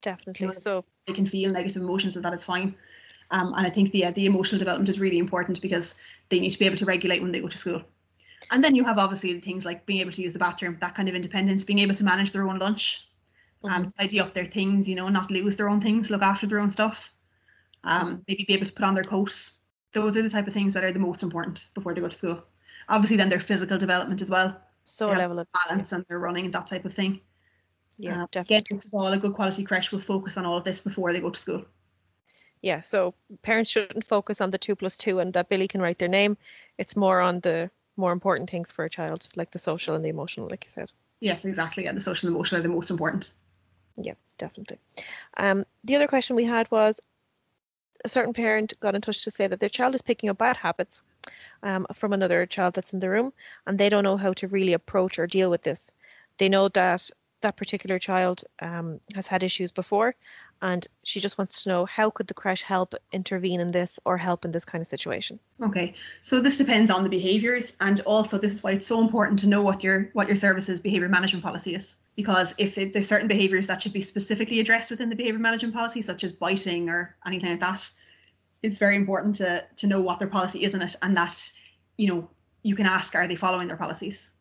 [0.02, 0.48] Definitely.
[0.48, 2.76] know, So they can feel negative emotions and that is fine
[3.32, 5.96] um, and i think the the emotional development is really important because
[6.30, 7.82] they need to be able to regulate when they go to school
[8.52, 11.10] and then you have obviously things like being able to use the bathroom that kind
[11.10, 13.06] of independence being able to manage their own lunch
[13.66, 13.90] um, Mhm.
[14.00, 16.72] tidy up their things, you know, not lose their own things, look after their own
[16.72, 17.14] stuff,
[17.84, 19.52] um, maybe be able to put on their coat.
[19.94, 22.18] Those are the type of things that are the most important before they go to
[22.18, 22.44] school.
[22.90, 26.54] Obviously, then their physical development as well, so level of balance and they're running and
[26.54, 27.22] that type of thing.
[27.98, 28.58] yeah, Um, definitely.
[28.58, 31.14] Again, this is all a good quality creche will focus on all of this before
[31.14, 31.66] they go to school.
[32.62, 36.00] Yeah, so parents shouldn't focus on the two plus two and that Billy can write
[36.00, 36.38] their name.
[36.78, 40.10] It's more on the more important things for a child, like the social and the
[40.10, 40.92] emotional, like you said.
[41.22, 41.84] Yes, exactly.
[41.86, 43.32] Yeah, the social and emotional are the most important.
[43.98, 44.80] Yeah, definitely.
[45.38, 47.00] Um, the other question we had was
[48.04, 50.58] a certain parent got in touch to say that their child is picking up bad
[50.58, 51.02] habits
[51.64, 53.34] um, from another child that's in the room,
[53.66, 55.92] and they don't know how to really approach or deal with this.
[56.38, 57.10] They know that
[57.42, 60.16] that particular child um, has had issues before,
[60.62, 64.18] and she just wants to know how could the creche help intervene in this or
[64.18, 65.40] help in this kind of situation.
[65.62, 69.40] Okay, so this depends on the behaviours, and also this is why it's so important
[69.40, 71.96] to know what your what your service's behaviour management policy is.
[72.16, 75.74] Because if it, there's certain behaviours that should be specifically addressed within the behaviour management
[75.74, 77.90] policy, such as biting or anything like that,
[78.64, 81.52] it's very important to to know what their policy is in it, and that
[81.98, 82.30] you know
[82.64, 84.32] you can ask, are they following their policies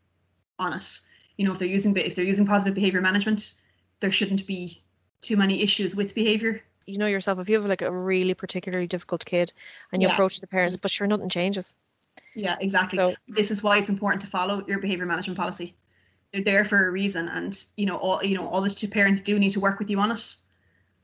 [0.58, 1.00] on it?
[1.36, 3.54] You know, if they're using if they're using positive behaviour management,
[4.00, 4.82] there shouldn't be
[5.20, 8.86] too many issues with behaviour You know yourself, if you have like a really particularly
[8.86, 9.52] difficult kid
[9.92, 10.14] and you Yeah.
[10.14, 11.74] approach the parents, but sure, nothing changes.
[12.34, 12.96] Yeah, exactly.
[12.98, 15.74] So- this is why it's important to follow your behavior management policy.
[16.32, 19.20] They're there for a reason, and you know all you know all the two parents
[19.20, 20.36] do need to work with you on it,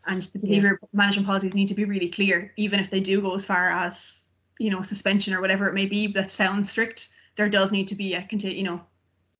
[0.07, 3.35] and the behavior management policies need to be really clear, even if they do go
[3.35, 4.25] as far as
[4.59, 6.07] you know suspension or whatever it may be.
[6.09, 7.09] That sounds strict.
[7.37, 8.81] There does need to be a conti- you know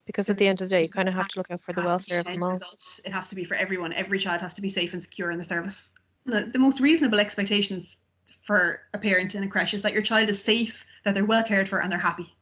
[0.07, 1.73] Because at the end of the day, you kind of have to look out for
[1.73, 2.53] the has to be welfare of them all.
[2.53, 3.01] result.
[3.05, 3.93] It has to be for everyone.
[3.93, 5.91] Every child has to be safe and secure in the service.
[6.27, 7.99] The, most reasonable expectations
[8.43, 11.45] for a parent in a creche is that your child is safe, that they're well
[11.45, 12.35] cared for, and they're happy.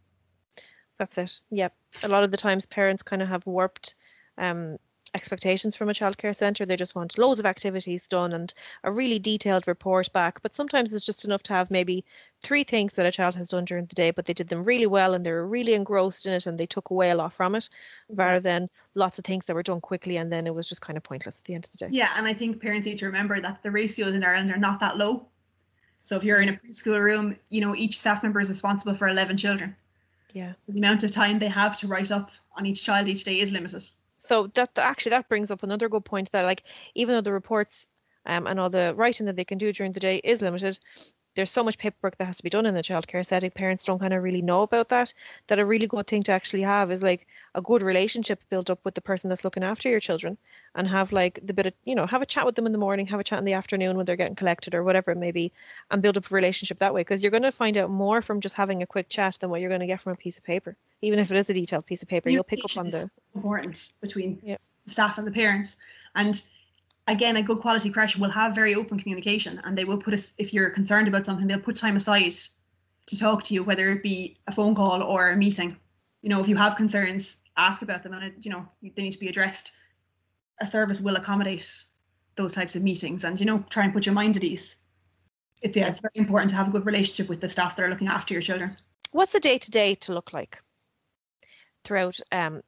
[0.99, 1.41] That's it.
[1.51, 1.75] Yep.
[2.05, 3.97] A lot of the times parents kind of have warped
[4.39, 4.79] um,
[5.15, 6.65] expectations from a childcare centre.
[6.65, 8.53] They just want loads of activities done and
[8.85, 10.41] a really detailed report back.
[10.43, 12.05] But sometimes it's just enough to have maybe
[12.43, 14.87] three things that a child has done during the day, but they did them really
[14.87, 17.55] well and they were really engrossed in it and they took away a lot from
[17.55, 17.69] it
[18.11, 18.17] mm-hmm.
[18.17, 20.97] rather than lots of things that were done quickly and then it was just kind
[20.97, 21.89] of pointless at the end of the day.
[21.91, 24.81] Yeah, and I think parents need to remember that the ratios in Ireland are not
[24.81, 25.27] that low.
[26.03, 29.09] So if you're in a preschool room, you know, each staff member is responsible for
[29.09, 29.77] 11 children.
[30.33, 30.55] Yeah.
[30.67, 33.53] The amount of time they have to write up on each child each day is
[33.53, 33.85] limited.
[34.23, 36.63] So that actually that brings up another good point that like
[36.95, 37.89] even though the reports
[38.25, 40.79] um, and all the writing that they can do during the day is limited,
[41.35, 43.51] there's so much paperwork that has to be done in a childcare setting.
[43.51, 45.15] Parents don't kind of really know about that.
[45.47, 48.85] That a really good thing to actually have is like a good relationship built up
[48.85, 50.37] with the person that's looking after your children,
[50.75, 52.79] and have like the bit of you know have a chat with them in the
[52.79, 55.33] morning, have a chat in the afternoon when they're getting collected or whatever it may
[55.33, 55.53] be,
[55.91, 57.01] and build up a relationship that way.
[57.01, 59.61] Because you're going to find out more from just having a quick chat than what
[59.61, 61.87] you're going to get from a piece of paper, even if it is a detailed
[61.87, 62.29] piece of paper.
[62.29, 64.57] You'll pick up on the important between Yeah.
[64.87, 65.77] the staff and the parents.
[66.15, 66.43] And
[67.07, 70.33] again, a good quality creche will have very open communication, and they will put us
[70.39, 72.33] if you're concerned about something, they'll put time aside
[73.07, 75.77] to talk to you, whether it be a phone call or a meeting.
[76.23, 79.13] You know, if you have concerns, ask about them, and it, you know they need
[79.13, 79.73] to be addressed.
[80.61, 81.85] A service will accommodate
[82.37, 84.77] those types of meetings, and you know, try and put your mind at ease.
[85.63, 87.89] It's yeah, it's very important to have a good relationship with the staff that are
[87.89, 88.77] looking after your children.
[89.13, 90.63] what's the day to day to look like
[91.85, 92.63] throughout um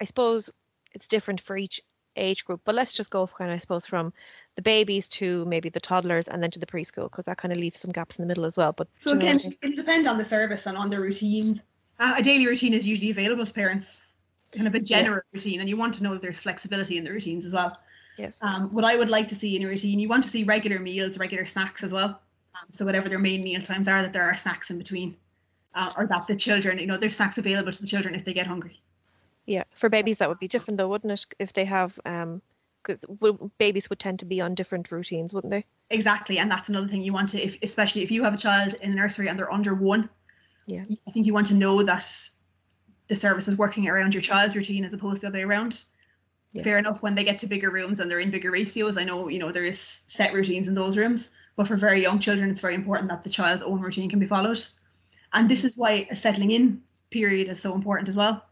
[0.00, 0.50] i suppose
[0.92, 1.80] it's different for each
[2.22, 4.12] age group but let's just go kind of i suppose from
[4.56, 7.58] the babies to maybe the toddlers and then to the preschool because that kind of
[7.58, 9.36] leaves some gaps in the middle as well but So do you know what I
[9.36, 9.56] again, mean?
[9.62, 11.62] it'll depend on the service and on the routine.
[11.98, 14.04] Uh, a daily routine is usually available to parents,
[14.52, 17.10] kind of a general routine, and you want to know that there's flexibility in the
[17.12, 17.78] routines as well.
[18.16, 20.44] yes Um, what I would like to see in a routine, you want to see
[20.44, 22.10] regular meals, regular snacks as well.
[22.54, 25.16] Um, so whatever their main meal times are, that there are snacks in between.
[25.74, 28.34] uh, or that the children, you know, there's snacks available to the children if they
[28.34, 28.82] get hungry.
[29.48, 31.24] Yeah, for babies that would be different though, wouldn't it?
[31.38, 32.42] If they have, um,
[32.82, 33.02] because
[33.56, 35.64] babies would tend to be on different routines, wouldn't they?
[35.88, 38.74] Exactly, and that's another thing you want to, if, especially if you have a child
[38.82, 40.10] in a nursery and they're under one.
[40.66, 40.84] Yeah.
[41.06, 42.06] I think you want to know that
[43.08, 45.82] the service is working around your child's routine as opposed to the other way around.
[46.52, 46.64] Yes.
[46.64, 49.28] Fair enough, when they get to bigger rooms and they're in bigger ratios, I know
[49.28, 52.60] you know there is set routines in those rooms, but for very young children, it's
[52.60, 54.60] very important that the child's own routine can be followed.
[55.32, 58.44] And this is why a settling in period is so important as well.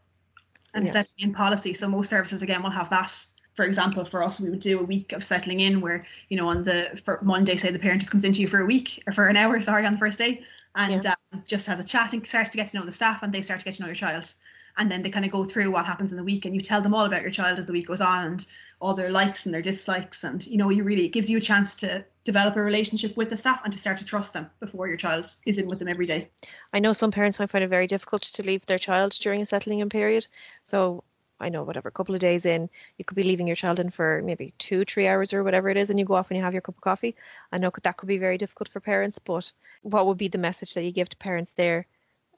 [0.77, 0.93] And yes.
[0.93, 1.73] settling in policy.
[1.73, 3.13] So most services again will have that.
[3.55, 6.47] For example, for us, we would do a week of settling in where, you know,
[6.47, 9.13] on the for Monday, say the parent just comes into you for a week or
[9.13, 10.43] for an hour, sorry, on the first day,
[10.75, 11.15] and yeah.
[11.33, 13.41] um, just has a chat and starts to get to know the staff and they
[13.41, 14.33] start to get to know your child
[14.77, 16.81] and then they kind of go through what happens in the week and you tell
[16.81, 18.45] them all about your child as the week goes on and
[18.79, 21.41] all their likes and their dislikes and you know you really it gives you a
[21.41, 24.87] chance to develop a relationship with the staff and to start to trust them before
[24.87, 26.29] your child is in with them every day
[26.73, 29.45] i know some parents might find it very difficult to leave their child during a
[29.45, 30.27] settling in period
[30.63, 31.03] so
[31.39, 33.91] I know whatever, a couple of days in, you could be leaving your child in
[33.91, 36.43] for maybe two, three hours or whatever it is, and you go off and you
[36.43, 37.15] have your cup of coffee.
[37.51, 40.73] I know that could be very difficult for parents, but what would be the message
[40.73, 41.85] that you give to parents there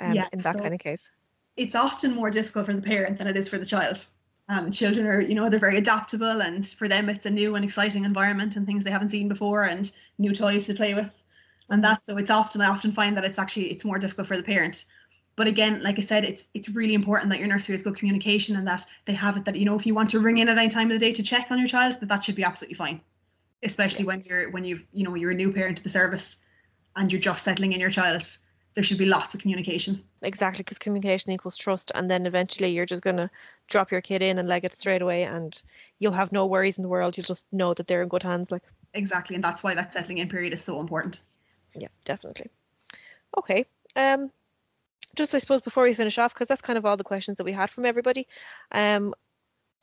[0.02, 1.12] um, yeah, in that so, kind of case?
[1.60, 4.06] it's often more difficult for the parent than it is for the child.
[4.50, 7.64] Um, children are, you know, they're very adaptable, and for them, it's a new and
[7.64, 11.16] exciting environment and things they haven't seen before, and new toys to play with,
[11.70, 12.04] and that.
[12.06, 14.86] So it's often I often find that it's actually it's more difficult for the parent.
[15.36, 18.56] But again, like I said, it's it's really important that your nursery has good communication
[18.56, 20.58] and that they have it that you know if you want to ring in at
[20.58, 22.76] any time of the day to check on your child, that that should be absolutely
[22.76, 23.02] fine.
[23.62, 26.38] Especially when you're when you've you know you're a new parent to the service,
[26.96, 28.26] and you're just settling in your child
[28.80, 30.02] there should be lots of communication.
[30.22, 33.30] Exactly, because communication equals trust, and then eventually you're just gonna
[33.68, 35.62] drop your kid in and leg it straight away, and
[36.00, 37.18] you'll have no worries in the world.
[37.18, 38.54] You'll just know that they're in good hands.
[38.54, 38.64] Like
[38.94, 41.22] exactly, and that's why that settling in period is so important.
[41.76, 42.52] Yeah, definitely.
[43.38, 43.66] Okay.
[43.98, 44.32] Um,
[45.14, 47.44] just I suppose before we finish off, because that's kind of all the questions that
[47.44, 48.28] we had from everybody.
[48.72, 49.14] Um,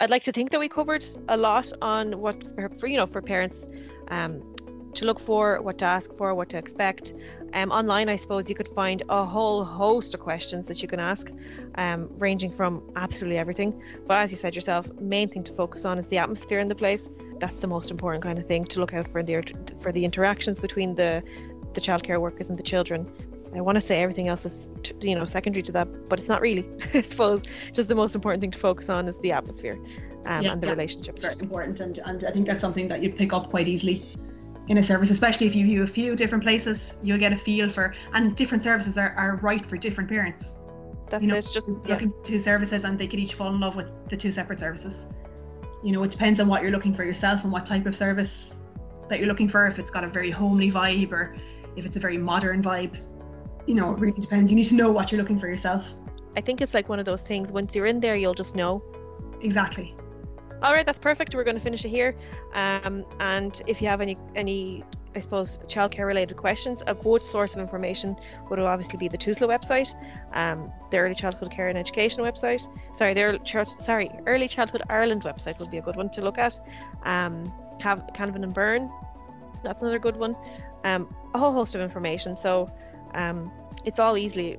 [0.01, 3.07] I'd like to think that we covered a lot on what for, for you know
[3.07, 3.67] for parents
[4.09, 4.41] um,
[4.95, 7.13] to look for, what to ask for, what to expect.
[7.57, 11.01] Um, online, I suppose you could find a whole host of questions that you can
[11.01, 11.31] ask,
[11.77, 13.83] um, ranging from absolutely everything.
[14.07, 16.75] But as you said yourself, main thing to focus on is the atmosphere in the
[16.75, 17.11] place.
[17.41, 19.43] That's the most important kind of thing to look out for the
[19.81, 21.23] for the interactions between the
[21.73, 23.11] the childcare workers and the children.
[23.55, 24.69] I want to say everything else is,
[25.01, 26.69] you know, secondary to that, but it's not really.
[26.95, 27.43] I suppose
[27.73, 29.79] just the most important thing to focus on is the atmosphere
[30.27, 31.23] um, yeah, and the relationships.
[31.23, 34.05] Very important, and and I think that's something that you'd pick up quite easily
[34.69, 37.71] in a service, especially if you view a few different places, you'll get a feel
[37.71, 40.55] for, and different services are, are right for different parents.
[41.09, 41.49] That's you know, it.
[41.53, 42.25] Just looking yeah.
[42.25, 45.07] two services, and they could each fall in love with the two separate services.
[45.85, 48.57] You know, it depends on what you're looking for yourself and what type of service
[49.09, 49.67] that you're looking for.
[49.67, 51.37] If it's got a very homely vibe or
[51.77, 52.99] if it's a very modern vibe,
[53.67, 54.51] you know, it really depends.
[54.51, 55.95] You need to know what you're looking for yourself.
[56.37, 57.53] I think it's like one of those things.
[57.53, 58.83] Once you're in there, you'll just know.
[59.43, 59.95] Exactly
[60.63, 62.15] all right that's perfect we're going to finish it here
[62.55, 64.83] um, and if you have any any
[65.17, 68.17] I suppose childcare related questions, a good source of information
[68.51, 69.95] would obviously be the TUSLA website,
[70.35, 72.69] um, the Early Childhood Care and Education website.
[72.95, 76.61] Sorry, their sorry Early Childhood Ireland website would be a good one to look at.
[77.05, 78.93] Um, Cav- Canavan and Byrne,
[79.65, 80.37] that's another good one.
[80.85, 82.71] Um, a whole host of information, so
[83.15, 83.51] um,
[83.87, 84.59] it's all easily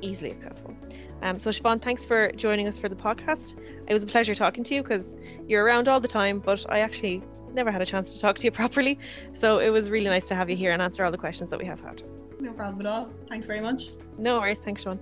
[0.00, 0.76] easily accessible.
[1.22, 3.58] Um, so Siobhan, thanks for joining us for the podcast.
[3.86, 6.80] It was a pleasure talking to you because you're around all the time, but I
[6.80, 8.98] actually never had a chance to talk to you properly.
[9.32, 11.58] So it was really nice to have you here and answer all the questions that
[11.58, 12.02] we have had.
[12.38, 13.08] No problem at all.
[13.28, 13.90] Thanks very much.
[14.18, 14.58] No worries.
[14.58, 14.98] Thanks, Siobhan.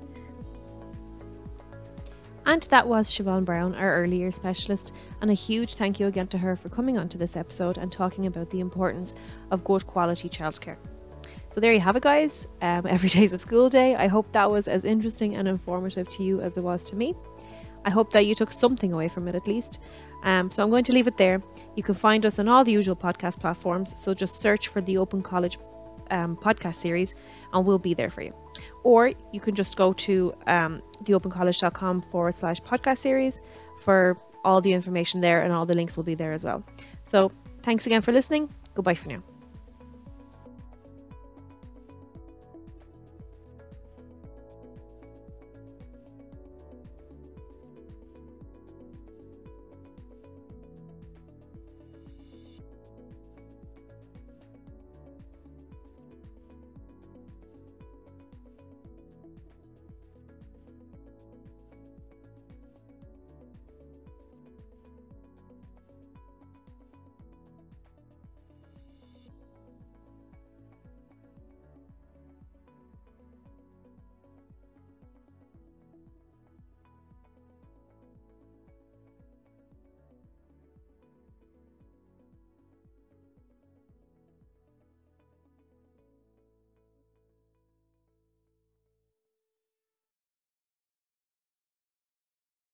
[2.46, 6.27] And that was Siobhan Browne, our early year specialist, and a huge thank you again
[6.29, 9.14] to her for coming onto this episode and talking about the importance
[9.50, 10.77] of good quality childcare.
[11.54, 12.48] So there you have it, guys.
[12.62, 13.94] Um, every day's a school day.
[13.94, 17.14] I hope that was as interesting and informative to you as it was to me.
[17.84, 19.80] I hope that you took something away from it at least.
[20.24, 21.40] Um, so I'm going to leave it there.
[21.76, 23.96] You can find us on all the usual podcast platforms.
[23.96, 25.58] So just search for the Open College
[26.10, 27.14] um, podcast series
[27.52, 28.34] and we'll be there for you.
[28.82, 33.40] Or you can just go to um, theopencollege.com forward slash podcast series
[33.79, 36.64] for all the information there and all the links will be there as well.
[37.04, 37.31] So
[37.62, 38.52] thanks again for listening.
[38.74, 39.22] Goodbye for now.